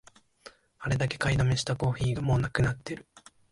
[0.79, 3.05] あれだけ買いだめしたコーヒーがもうなくなってる